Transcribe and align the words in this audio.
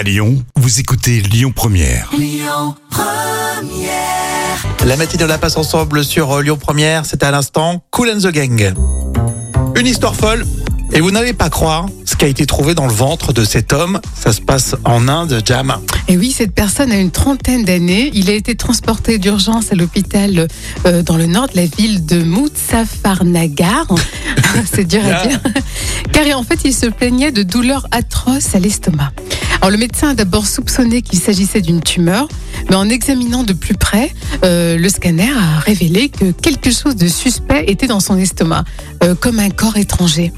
À 0.00 0.02
Lyon, 0.02 0.42
vous 0.56 0.80
écoutez 0.80 1.20
Lyon 1.20 1.52
Première. 1.54 2.10
La 4.86 4.96
matinée, 4.96 5.24
on 5.24 5.26
la 5.26 5.36
passe 5.36 5.58
ensemble 5.58 6.06
sur 6.06 6.32
euh, 6.32 6.40
Lyon 6.40 6.56
Première. 6.56 7.04
C'était 7.04 7.26
à 7.26 7.30
l'instant 7.30 7.84
Cool 7.90 8.08
and 8.08 8.20
the 8.20 8.32
Gang. 8.32 8.72
Une 9.76 9.86
histoire 9.86 10.16
folle. 10.16 10.46
Et 10.94 11.00
vous 11.00 11.10
n'allez 11.10 11.34
pas 11.34 11.50
croire 11.50 11.84
ce 12.06 12.16
qui 12.16 12.24
a 12.24 12.28
été 12.28 12.46
trouvé 12.46 12.74
dans 12.74 12.86
le 12.86 12.94
ventre 12.94 13.34
de 13.34 13.44
cet 13.44 13.74
homme. 13.74 14.00
Ça 14.18 14.32
se 14.32 14.40
passe 14.40 14.74
en 14.86 15.06
Inde, 15.06 15.42
Jam. 15.44 15.76
Et 16.08 16.16
oui, 16.16 16.32
cette 16.32 16.54
personne 16.54 16.90
a 16.92 16.96
une 16.96 17.10
trentaine 17.10 17.66
d'années. 17.66 18.10
Il 18.14 18.30
a 18.30 18.32
été 18.32 18.54
transporté 18.54 19.18
d'urgence 19.18 19.70
à 19.70 19.74
l'hôpital 19.74 20.48
euh, 20.86 21.02
dans 21.02 21.18
le 21.18 21.26
nord 21.26 21.48
de 21.48 21.56
la 21.56 21.66
ville 21.66 22.06
de 22.06 22.22
Muzaffarnagar. 22.22 23.86
C'est 24.72 24.84
dur 24.84 25.02
à 25.04 25.26
dire. 25.26 25.40
Car 26.10 26.38
en 26.38 26.42
fait, 26.42 26.60
il 26.64 26.74
se 26.74 26.86
plaignait 26.86 27.32
de 27.32 27.42
douleurs 27.42 27.86
atroces 27.90 28.54
à 28.54 28.58
l'estomac. 28.58 29.12
Alors 29.60 29.70
le 29.70 29.76
médecin 29.76 30.10
a 30.10 30.14
d'abord 30.14 30.46
soupçonné 30.46 31.02
qu'il 31.02 31.18
s'agissait 31.18 31.60
d'une 31.60 31.82
tumeur, 31.82 32.28
mais 32.70 32.76
en 32.76 32.88
examinant 32.88 33.42
de 33.42 33.52
plus 33.52 33.74
près, 33.74 34.10
euh, 34.42 34.78
le 34.78 34.88
scanner 34.88 35.30
a 35.30 35.58
révélé 35.58 36.08
que 36.08 36.30
quelque 36.30 36.70
chose 36.70 36.96
de 36.96 37.08
suspect 37.08 37.64
était 37.66 37.86
dans 37.86 38.00
son 38.00 38.16
estomac, 38.16 38.64
euh, 39.04 39.14
comme 39.14 39.38
un 39.38 39.50
corps 39.50 39.76
étranger. 39.76 40.32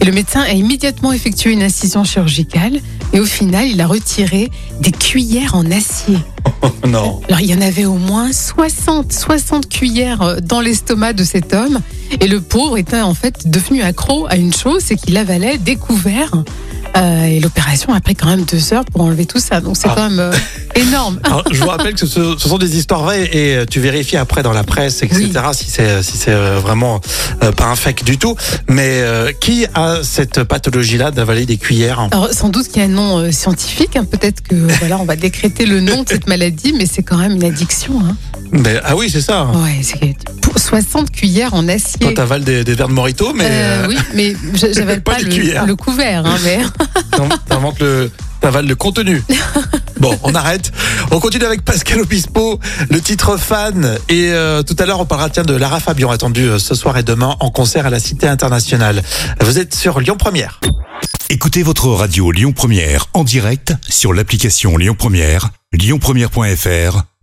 Et 0.00 0.04
le 0.04 0.12
médecin 0.12 0.42
a 0.42 0.52
immédiatement 0.52 1.12
effectué 1.12 1.50
une 1.50 1.64
incision 1.64 2.04
chirurgicale 2.04 2.80
et 3.12 3.20
au 3.20 3.24
final, 3.24 3.66
il 3.66 3.80
a 3.80 3.86
retiré 3.86 4.50
des 4.80 4.92
cuillères 4.92 5.54
en 5.54 5.70
acier. 5.70 6.18
non. 6.86 7.20
Alors, 7.28 7.40
il 7.40 7.50
y 7.50 7.54
en 7.54 7.60
avait 7.60 7.86
au 7.86 7.94
moins 7.94 8.32
60, 8.32 9.12
60 9.12 9.68
cuillères 9.68 10.22
euh, 10.22 10.36
dans 10.40 10.60
l'estomac 10.60 11.14
de 11.14 11.24
cet 11.24 11.54
homme. 11.54 11.80
Et 12.20 12.28
le 12.28 12.40
pauvre 12.40 12.76
était 12.76 13.00
en 13.00 13.14
fait 13.14 13.50
devenu 13.50 13.82
accro 13.82 14.26
à 14.28 14.36
une 14.36 14.52
chose, 14.52 14.82
c'est 14.84 14.96
qu'il 14.96 15.16
avalait 15.16 15.58
des 15.58 15.76
couverts. 15.76 16.44
Euh, 16.98 17.24
et 17.24 17.40
l'opération 17.40 17.92
a 17.94 18.00
pris 18.00 18.14
quand 18.14 18.26
même 18.28 18.44
deux 18.44 18.72
heures 18.72 18.84
pour 18.84 19.02
enlever 19.02 19.24
tout 19.26 19.38
ça. 19.38 19.60
Donc, 19.60 19.76
c'est 19.76 19.88
Ah. 19.88 19.94
quand 19.96 20.10
même 20.10 20.18
euh, 20.18 20.32
énorme. 20.74 21.20
Alors, 21.24 21.44
je 21.50 21.60
vous 21.60 21.68
rappelle 21.68 21.94
que 21.94 22.06
ce, 22.06 22.36
ce 22.38 22.48
sont 22.48 22.58
des 22.58 22.76
histoires 22.76 23.02
vraies 23.02 23.24
et 23.32 23.54
euh, 23.56 23.64
tu 23.68 23.78
vérifies 23.80 24.16
après 24.16 24.42
dans 24.42 24.52
la 24.52 24.64
presse, 24.64 25.02
etc. 25.02 25.30
Si 25.52 25.66
c'est 25.70 26.02
si 26.02 26.16
c'est 26.16 26.34
vraiment 26.34 27.00
euh, 27.42 27.52
pas 27.52 27.66
un 27.66 27.76
fake 27.76 28.04
du 28.04 28.18
tout. 28.18 28.34
Mais 28.68 29.02
qui 29.40 29.66
a 29.74 29.98
cette 30.02 30.42
pathologie-là 30.44 31.10
d'avaler 31.10 31.46
des 31.46 31.56
cuillères? 31.56 32.08
Alors, 32.10 32.32
sans 32.32 32.48
doute 32.48 32.68
qu'il 32.68 32.82
y 32.82 32.84
a 32.84 32.88
un 32.88 32.92
nom 32.92 33.30
scientifique. 33.32 33.96
hein. 33.96 34.04
Peut-être 34.04 34.42
que 34.42 34.54
voilà, 34.80 34.98
on 34.98 35.04
va 35.04 35.16
décréter 35.16 35.66
le 35.66 35.80
nom 35.80 36.02
de 36.02 36.08
cette 36.08 36.26
maladie, 36.26 36.72
mais 36.76 36.86
c'est 36.86 37.02
quand 37.02 37.16
même 37.18 37.32
une 37.32 37.44
addiction. 37.44 38.00
Hein. 38.00 38.16
Mais, 38.52 38.80
Ah 38.84 38.96
oui, 38.96 39.08
c'est 39.10 39.20
ça. 39.20 39.46
Ouais, 39.46 39.80
c'est 39.82 40.14
pour 40.40 40.58
60 40.58 41.10
cuillères 41.10 41.54
en 41.54 41.68
acier. 41.68 41.98
Toi, 42.00 42.12
t'avales 42.14 42.44
des, 42.44 42.64
des 42.64 42.74
verres 42.74 42.88
de 42.88 42.92
Morito, 42.94 43.32
mais 43.34 43.44
Euh, 43.46 43.84
euh, 43.84 43.86
oui, 43.88 43.96
mais 44.14 44.34
je- 44.54 44.72
j'avale 44.74 45.02
Pas 45.02 45.12
pas, 45.14 45.18
les 45.20 45.28
cuillères. 45.28 45.62
le, 45.62 45.68
le 45.68 45.76
couvert. 45.76 46.24
Hein, 46.26 46.36
mais... 46.44 46.58
t'in- 47.16 47.28
t'inventes 47.48 47.80
le, 47.80 48.10
t'avales 48.40 48.66
le 48.66 48.74
contenu. 48.74 49.22
Bon, 50.00 50.16
on 50.22 50.32
arrête. 50.36 50.70
On 51.10 51.18
continue 51.18 51.44
avec 51.44 51.64
Pascal 51.64 52.00
Obispo, 52.00 52.60
le 52.88 53.00
titre 53.00 53.36
fan. 53.36 53.98
Et 54.08 54.28
euh, 54.30 54.62
tout 54.62 54.76
à 54.78 54.86
l'heure, 54.86 55.00
on 55.00 55.06
parlera 55.06 55.28
tiens 55.28 55.42
de 55.42 55.54
Lara 55.54 55.80
Fabian, 55.80 56.08
attendu 56.12 56.42
euh, 56.44 56.60
ce 56.60 56.76
soir 56.76 56.96
et 56.98 57.02
demain 57.02 57.34
en 57.40 57.50
concert 57.50 57.84
à 57.84 57.90
la 57.90 57.98
Cité 57.98 58.28
internationale. 58.28 59.02
Vous 59.40 59.58
êtes 59.58 59.74
sur 59.74 59.98
Lyon 59.98 60.14
Première. 60.16 60.60
Écoutez 61.30 61.64
votre 61.64 61.88
radio 61.88 62.30
Lyon 62.30 62.52
Première 62.52 63.06
en 63.12 63.24
direct 63.24 63.74
sur 63.88 64.12
l'application 64.12 64.76
Lyon 64.76 64.94
Première, 64.96 65.50
lyonpremière.fr 65.72 67.02